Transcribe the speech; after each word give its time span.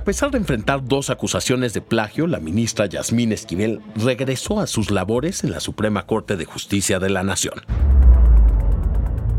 A 0.00 0.04
pesar 0.04 0.30
de 0.30 0.38
enfrentar 0.38 0.82
dos 0.82 1.10
acusaciones 1.10 1.74
de 1.74 1.82
plagio, 1.82 2.26
la 2.26 2.40
ministra 2.40 2.86
Yasmín 2.86 3.32
Esquivel 3.32 3.82
regresó 3.96 4.58
a 4.58 4.66
sus 4.66 4.90
labores 4.90 5.44
en 5.44 5.50
la 5.50 5.60
Suprema 5.60 6.06
Corte 6.06 6.38
de 6.38 6.46
Justicia 6.46 6.98
de 6.98 7.10
la 7.10 7.22
Nación. 7.22 7.60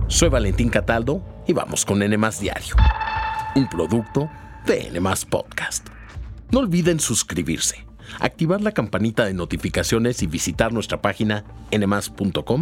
Soy 0.06 0.30
Valentín 0.30 0.70
Cataldo 0.70 1.26
y 1.48 1.54
vamos 1.54 1.84
con 1.84 2.04
N 2.04 2.16
Diario, 2.40 2.76
un 3.56 3.68
producto 3.70 4.30
de 4.68 4.90
N 4.90 5.02
Podcast. 5.32 5.88
No 6.52 6.60
olviden 6.60 7.00
suscribirse, 7.00 7.84
activar 8.20 8.62
la 8.62 8.72
campanita 8.72 9.26
de 9.26 9.34
notificaciones 9.34 10.22
y 10.22 10.28
visitar 10.28 10.74
nuestra 10.74 11.02
página 11.02 11.44
nmas.com.mx. 11.76 12.54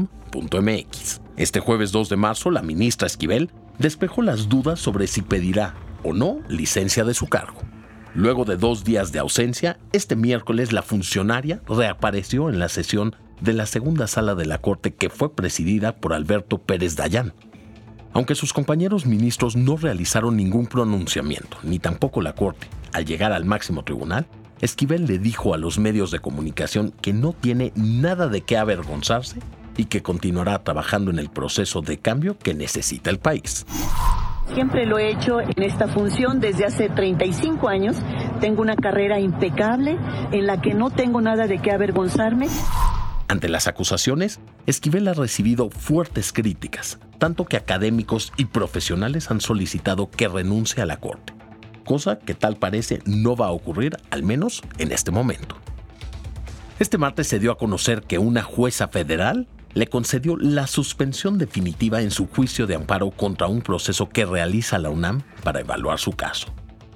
Este 1.36 1.60
jueves 1.60 1.92
2 1.92 2.08
de 2.08 2.16
marzo, 2.16 2.50
la 2.50 2.62
ministra 2.62 3.08
Esquivel 3.08 3.52
despejó 3.78 4.22
las 4.22 4.48
dudas 4.48 4.80
sobre 4.80 5.06
si 5.06 5.22
pedirá 5.22 5.76
o 6.02 6.14
no 6.14 6.40
licencia 6.48 7.04
de 7.04 7.14
su 7.14 7.28
cargo. 7.28 7.69
Luego 8.20 8.44
de 8.44 8.58
dos 8.58 8.84
días 8.84 9.14
de 9.14 9.20
ausencia, 9.20 9.80
este 9.94 10.18
miércoles 10.18 10.74
la 10.74 10.82
funcionaria 10.82 11.62
reapareció 11.70 12.50
en 12.50 12.60
la 12.60 12.68
sesión 12.68 13.16
de 13.40 13.54
la 13.54 13.66
segunda 13.66 14.08
sala 14.08 14.36
de 14.36 14.46
la 14.46 14.58
Corte 14.58 14.94
que 14.94 15.10
fue 15.10 15.34
presidida 15.34 15.96
por 15.96 16.12
Alberto 16.12 16.58
Pérez 16.58 16.98
Dayán. 16.98 17.34
Aunque 18.12 18.36
sus 18.36 18.52
compañeros 18.52 19.06
ministros 19.06 19.56
no 19.56 19.78
realizaron 19.78 20.36
ningún 20.36 20.68
pronunciamiento, 20.68 21.60
ni 21.64 21.80
tampoco 21.80 22.22
la 22.22 22.36
Corte, 22.36 22.68
al 22.92 23.06
llegar 23.06 23.32
al 23.32 23.46
máximo 23.46 23.86
tribunal, 23.86 24.28
Esquivel 24.60 25.06
le 25.06 25.18
dijo 25.18 25.54
a 25.54 25.58
los 25.58 25.80
medios 25.80 26.12
de 26.12 26.20
comunicación 26.20 26.92
que 27.02 27.14
no 27.14 27.32
tiene 27.32 27.72
nada 27.78 28.28
de 28.28 28.42
qué 28.42 28.58
avergonzarse 28.58 29.40
y 29.78 29.86
que 29.86 30.02
continuará 30.02 30.62
trabajando 30.62 31.10
en 31.10 31.20
el 31.20 31.30
proceso 31.30 31.80
de 31.82 32.00
cambio 32.00 32.38
que 32.38 32.54
necesita 32.54 33.12
el 33.12 33.20
país. 33.20 33.66
Siempre 34.54 34.86
lo 34.86 34.98
he 34.98 35.12
hecho 35.12 35.42
en 35.42 35.62
esta 35.62 35.88
función 35.88 36.40
desde 36.40 36.66
hace 36.66 36.90
35 36.90 37.70
años. 37.70 37.98
Tengo 38.40 38.62
una 38.62 38.76
carrera 38.76 39.20
impecable 39.20 39.98
en 40.32 40.48
la 40.48 40.60
que 40.60 40.74
no 40.74 40.90
tengo 40.90 41.22
nada 41.22 41.48
de 41.48 41.60
qué 41.60 41.72
avergonzarme. 41.72 42.48
Ante 43.28 43.48
las 43.48 43.68
acusaciones, 43.68 44.40
Esquivel 44.66 45.08
ha 45.08 45.14
recibido 45.14 45.70
fuertes 45.70 46.34
críticas, 46.34 47.00
tanto 47.20 47.46
que 47.46 47.58
académicos 47.58 48.34
y 48.38 48.46
profesionales 48.46 49.30
han 49.30 49.40
solicitado 49.40 50.10
que 50.10 50.28
renuncie 50.28 50.82
a 50.82 50.88
la 50.88 50.98
Corte, 50.98 51.34
cosa 51.86 52.18
que 52.18 52.34
tal 52.34 52.56
parece 52.56 53.04
no 53.06 53.36
va 53.36 53.48
a 53.48 53.52
ocurrir, 53.52 53.98
al 54.10 54.24
menos 54.24 54.64
en 54.80 54.92
este 54.92 55.12
momento. 55.12 55.58
Este 56.80 56.98
martes 56.98 57.28
se 57.28 57.40
dio 57.40 57.52
a 57.52 57.58
conocer 57.58 58.02
que 58.02 58.18
una 58.18 58.42
jueza 58.42 58.88
federal 58.88 59.48
le 59.74 59.88
concedió 59.88 60.38
la 60.38 60.68
suspensión 60.68 61.38
definitiva 61.38 62.02
en 62.02 62.12
su 62.12 62.28
juicio 62.28 62.68
de 62.68 62.76
amparo 62.76 63.12
contra 63.12 63.48
un 63.48 63.62
proceso 63.62 64.10
que 64.10 64.26
realiza 64.26 64.80
la 64.80 64.90
UNAM 64.90 65.22
para 65.44 65.60
evaluar 65.60 66.00
su 66.00 66.12
caso. 66.12 66.48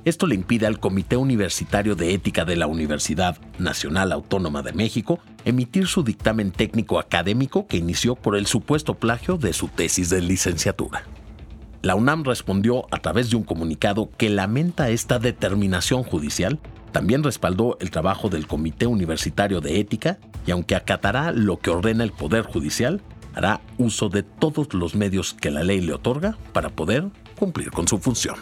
Esto 0.06 0.28
le 0.28 0.36
impide 0.36 0.68
al 0.68 0.80
Comité 0.80 1.16
Universitario 1.16 1.96
de 1.96 2.14
Ética 2.14 2.44
de 2.44 2.58
la 2.58 2.68
Universidad 2.68 3.38
Nacional 3.58 4.12
Autónoma 4.12 4.62
de 4.62 4.74
México 4.74 5.20
emitir 5.46 5.88
su 5.88 6.04
dictamen 6.04 6.52
técnico 6.52 7.00
académico 7.00 7.68
que 7.68 7.78
inició 7.78 8.16
por 8.16 8.36
el 8.36 8.46
supuesto 8.46 8.96
plagio 8.96 9.38
de 9.38 9.54
su 9.54 9.70
tesis 9.70 10.10
de 10.10 10.22
licenciatura. 10.22 11.04
La 11.84 11.96
UNAM 11.96 12.24
respondió 12.24 12.86
a 12.92 12.98
través 12.98 13.30
de 13.30 13.38
un 13.38 13.44
comunicado 13.44 14.10
que 14.18 14.30
lamenta 14.30 14.90
esta 14.90 15.20
determinación 15.20 16.04
judicial 16.04 16.60
también 16.94 17.24
respaldó 17.24 17.76
el 17.82 17.90
trabajo 17.90 18.30
del 18.30 18.46
Comité 18.48 18.86
Universitario 18.86 19.60
de 19.60 19.80
Ética 19.80 20.20
y 20.46 20.52
aunque 20.52 20.76
acatará 20.76 21.32
lo 21.32 21.60
que 21.60 21.70
ordena 21.70 22.04
el 22.04 22.12
Poder 22.12 22.44
Judicial, 22.44 23.02
hará 23.34 23.62
uso 23.78 24.10
de 24.10 24.24
todos 24.24 24.74
los 24.74 24.96
medios 24.96 25.34
que 25.34 25.52
la 25.52 25.64
ley 25.64 25.82
le 25.82 25.94
otorga 25.94 26.38
para 26.54 26.70
poder 26.70 27.06
cumplir 27.38 27.72
con 27.72 27.88
su 27.88 27.98
función. 27.98 28.36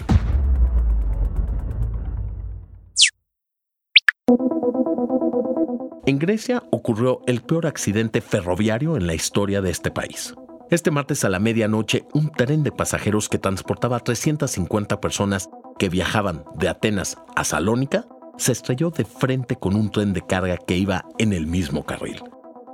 En 6.06 6.20
Grecia 6.20 6.64
ocurrió 6.72 7.22
el 7.28 7.42
peor 7.42 7.68
accidente 7.68 8.22
ferroviario 8.22 8.98
en 8.98 9.08
la 9.08 9.14
historia 9.14 9.62
de 9.62 9.70
este 9.70 9.92
país. 9.92 10.34
Este 10.70 10.90
martes 10.90 11.24
a 11.24 11.30
la 11.30 11.40
medianoche, 11.40 12.06
un 12.14 12.32
tren 12.32 12.64
de 12.64 12.72
pasajeros 12.72 13.30
que 13.30 13.38
transportaba 13.38 13.98
a 13.98 14.00
350 14.00 15.00
personas 15.00 15.50
que 15.78 15.90
viajaban 15.90 16.44
de 16.56 16.70
Atenas 16.70 17.18
a 17.36 17.44
Salónica 17.44 18.06
se 18.42 18.54
estrelló 18.54 18.90
de 18.90 19.06
frente 19.06 19.56
con 19.56 19.76
un 19.76 19.92
tren 19.92 20.14
de 20.14 20.26
carga 20.26 20.58
que 20.58 20.76
iba 20.76 21.06
en 21.20 21.32
el 21.32 21.46
mismo 21.46 21.86
carril. 21.86 22.24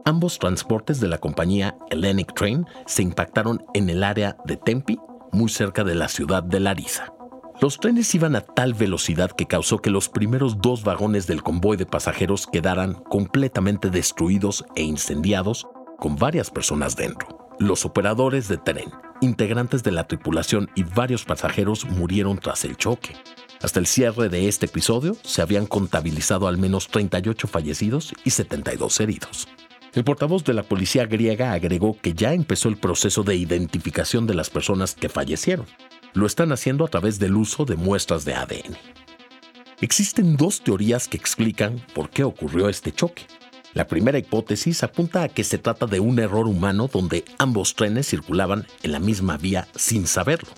Ambos 0.05 0.39
transportes 0.39 1.01
de 1.01 1.09
la 1.09 1.17
compañía 1.17 1.75
Hellenic 1.89 2.33
Train 2.33 2.65
se 2.85 3.03
impactaron 3.03 3.65
en 3.73 3.89
el 3.89 4.05
área 4.05 4.37
de 4.45 4.55
Tempi, 4.55 4.97
muy 5.33 5.49
cerca 5.49 5.83
de 5.83 5.93
la 5.93 6.07
ciudad 6.07 6.41
de 6.41 6.61
Larissa. 6.61 7.11
Los 7.59 7.79
trenes 7.79 8.15
iban 8.15 8.37
a 8.37 8.41
tal 8.41 8.75
velocidad 8.75 9.31
que 9.31 9.45
causó 9.45 9.79
que 9.79 9.89
los 9.89 10.07
primeros 10.07 10.61
dos 10.61 10.85
vagones 10.85 11.27
del 11.27 11.43
convoy 11.43 11.75
de 11.75 11.85
pasajeros 11.85 12.47
quedaran 12.47 12.93
completamente 12.93 13.89
destruidos 13.89 14.63
e 14.75 14.83
incendiados, 14.83 15.67
con 15.99 16.15
varias 16.15 16.49
personas 16.49 16.95
dentro. 16.95 17.49
Los 17.59 17.83
operadores 17.83 18.47
de 18.47 18.55
tren, 18.55 18.89
integrantes 19.19 19.83
de 19.83 19.91
la 19.91 20.07
tripulación 20.07 20.69
y 20.75 20.83
varios 20.83 21.25
pasajeros 21.25 21.83
murieron 21.83 22.37
tras 22.37 22.63
el 22.63 22.77
choque. 22.77 23.17
Hasta 23.61 23.79
el 23.79 23.87
cierre 23.87 24.29
de 24.29 24.47
este 24.47 24.67
episodio 24.67 25.17
se 25.23 25.41
habían 25.41 25.65
contabilizado 25.65 26.47
al 26.47 26.57
menos 26.57 26.87
38 26.89 27.47
fallecidos 27.47 28.13
y 28.23 28.29
72 28.29 28.99
heridos. 28.99 29.47
El 29.93 30.03
portavoz 30.03 30.43
de 30.43 30.53
la 30.53 30.61
policía 30.61 31.07
griega 31.07 31.53
agregó 31.53 31.97
que 31.99 32.13
ya 32.13 32.33
empezó 32.33 32.69
el 32.69 32.77
proceso 32.77 33.23
de 33.23 33.35
identificación 33.35 34.27
de 34.27 34.35
las 34.35 34.51
personas 34.51 34.93
que 34.93 35.09
fallecieron. 35.09 35.65
Lo 36.13 36.27
están 36.27 36.51
haciendo 36.51 36.85
a 36.85 36.87
través 36.87 37.17
del 37.17 37.35
uso 37.35 37.65
de 37.65 37.77
muestras 37.77 38.23
de 38.23 38.35
ADN. 38.35 38.77
Existen 39.81 40.37
dos 40.37 40.61
teorías 40.61 41.07
que 41.07 41.17
explican 41.17 41.83
por 41.95 42.11
qué 42.11 42.23
ocurrió 42.23 42.69
este 42.69 42.91
choque. 42.91 43.25
La 43.73 43.87
primera 43.87 44.17
hipótesis 44.17 44.83
apunta 44.83 45.23
a 45.23 45.29
que 45.29 45.43
se 45.43 45.57
trata 45.57 45.87
de 45.87 45.99
un 45.99 46.19
error 46.19 46.47
humano 46.47 46.89
donde 46.91 47.25
ambos 47.37 47.75
trenes 47.75 48.07
circulaban 48.07 48.67
en 48.83 48.91
la 48.91 48.99
misma 48.99 49.37
vía 49.37 49.67
sin 49.75 50.05
saberlo. 50.07 50.49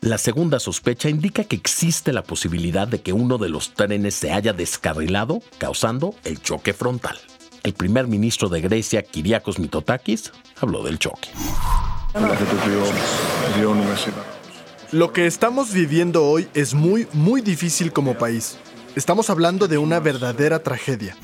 La 0.00 0.18
segunda 0.18 0.60
sospecha 0.60 1.08
indica 1.08 1.44
que 1.44 1.56
existe 1.56 2.12
la 2.12 2.22
posibilidad 2.22 2.86
de 2.86 3.00
que 3.00 3.12
uno 3.12 3.38
de 3.38 3.48
los 3.48 3.74
trenes 3.74 4.14
se 4.14 4.32
haya 4.32 4.52
descarrilado, 4.52 5.40
causando 5.58 6.14
el 6.24 6.40
choque 6.40 6.74
frontal. 6.74 7.18
El 7.62 7.72
primer 7.72 8.06
ministro 8.06 8.48
de 8.48 8.60
Grecia, 8.60 9.02
Kyriakos 9.02 9.58
Mitsotakis, 9.58 10.32
habló 10.60 10.84
del 10.84 10.98
choque. 10.98 11.30
Lo 14.92 15.12
que 15.12 15.26
estamos 15.26 15.72
viviendo 15.72 16.24
hoy 16.24 16.46
es 16.54 16.74
muy, 16.74 17.08
muy 17.12 17.40
difícil 17.40 17.92
como 17.92 18.14
país. 18.14 18.58
Estamos 18.94 19.30
hablando 19.30 19.66
de 19.66 19.78
una 19.78 19.98
verdadera 19.98 20.62
tragedia. 20.62 21.16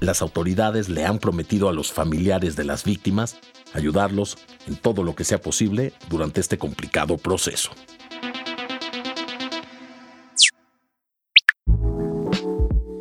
Las 0.00 0.20
autoridades 0.20 0.90
le 0.90 1.06
han 1.06 1.18
prometido 1.18 1.70
a 1.70 1.72
los 1.72 1.92
familiares 1.92 2.56
de 2.56 2.64
las 2.64 2.84
víctimas 2.84 3.36
ayudarlos 3.72 4.36
todo 4.80 5.02
lo 5.02 5.14
que 5.14 5.24
sea 5.24 5.40
posible 5.40 5.92
durante 6.08 6.40
este 6.40 6.58
complicado 6.58 7.16
proceso. 7.18 7.70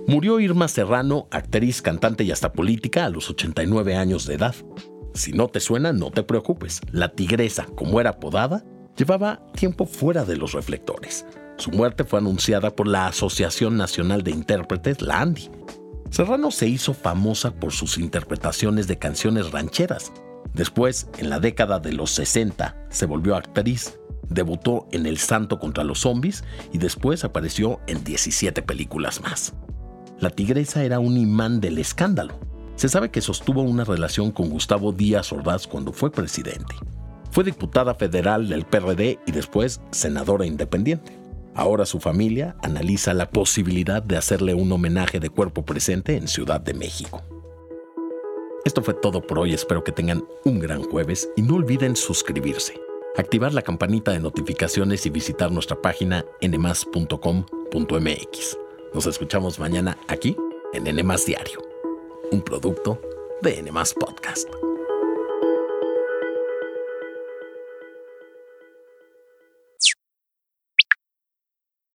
Murió 0.08 0.40
Irma 0.40 0.68
Serrano, 0.68 1.28
actriz, 1.32 1.82
cantante 1.82 2.24
y 2.24 2.32
hasta 2.32 2.54
política 2.54 3.06
a 3.06 3.10
los 3.10 3.30
89 3.30 3.96
años 3.96 4.28
de 4.28 4.36
edad. 4.36 4.56
Si 5.16 5.32
no 5.32 5.48
te 5.48 5.60
suena, 5.60 5.92
no 5.92 6.12
te 6.12 6.22
preocupes. 6.22 6.82
La 6.92 7.10
tigresa, 7.10 7.66
como 7.76 8.00
era 8.00 8.12
apodada, 8.12 8.64
llevaba 8.96 9.42
tiempo 9.54 9.86
fuera 9.86 10.24
de 10.24 10.38
los 10.38 10.54
reflectores. 10.54 11.26
Su 11.58 11.72
muerte 11.72 12.04
fue 12.04 12.20
anunciada 12.20 12.76
por 12.76 12.88
la 12.88 13.08
Asociación 13.08 13.78
Nacional 13.78 14.24
de 14.24 14.32
Intérpretes, 14.32 15.02
la 15.02 15.22
ANDI. 15.22 15.50
Serrano 16.10 16.52
se 16.52 16.68
hizo 16.68 16.94
famosa 16.94 17.52
por 17.52 17.72
sus 17.72 17.98
interpretaciones 17.98 18.88
de 18.88 19.00
canciones 19.00 19.52
rancheras, 19.52 20.12
Después, 20.54 21.08
en 21.18 21.30
la 21.30 21.40
década 21.40 21.80
de 21.80 21.94
los 21.94 22.12
60, 22.12 22.76
se 22.90 23.06
volvió 23.06 23.36
actriz, 23.36 24.00
debutó 24.30 24.88
en 24.92 25.06
El 25.06 25.18
Santo 25.18 25.60
contra 25.60 25.84
los 25.84 26.00
Zombies 26.00 26.44
y 26.72 26.78
después 26.78 27.24
apareció 27.24 27.80
en 27.88 28.04
17 28.04 28.62
películas 28.62 29.22
más. 29.22 29.54
La 30.20 30.30
tigresa 30.30 30.84
era 30.84 31.00
un 31.00 31.18
imán 31.18 31.60
del 31.60 31.78
escándalo. 31.80 32.40
Se 32.76 32.90
sabe 32.90 33.12
que 33.12 33.22
sostuvo 33.22 33.62
una 33.62 33.84
relación 33.84 34.32
con 34.32 34.50
Gustavo 34.50 34.92
Díaz 34.92 35.32
Ordaz 35.32 35.68
cuando 35.68 35.92
fue 35.92 36.12
presidente. 36.12 36.76
Fue 37.32 37.44
diputada 37.44 37.96
federal 37.96 38.48
del 38.48 38.66
PRD 38.66 39.20
y 39.26 39.32
después 39.32 39.82
senadora 39.92 40.46
independiente. 40.46 41.20
Ahora 41.56 41.86
su 41.86 42.00
familia 42.00 42.56
analiza 42.64 43.14
la 43.14 43.30
posibilidad 43.30 44.02
de 44.02 44.18
hacerle 44.18 44.54
un 44.54 44.72
homenaje 44.72 45.20
de 45.20 45.30
cuerpo 45.30 45.66
presente 45.66 46.16
en 46.16 46.28
Ciudad 46.28 46.62
de 46.62 46.74
México. 46.74 47.24
Esto 48.66 48.82
fue 48.82 48.94
todo 48.94 49.22
por 49.22 49.40
hoy, 49.40 49.54
espero 49.54 49.84
que 49.84 49.92
tengan 49.92 50.26
un 50.46 50.60
gran 50.60 50.84
jueves 50.84 51.30
y 51.36 51.42
no 51.42 51.56
olviden 51.56 51.98
suscribirse, 51.98 52.80
activar 53.18 53.54
la 53.54 53.62
campanita 53.62 54.12
de 54.12 54.22
notificaciones 54.22 55.06
y 55.06 55.10
visitar 55.10 55.52
nuestra 55.52 55.82
página 55.82 56.26
nmas.com.mx. 56.42 56.98
Nos 58.94 59.06
escuchamos 59.06 59.60
mañana 59.60 59.98
aquí 60.08 60.38
en 60.74 60.86
NMAS 60.96 61.26
Diario, 61.26 61.60
un 62.32 62.42
producto 62.42 63.02
de 63.42 63.62
NMAS 63.62 63.94
Podcast. 63.96 64.48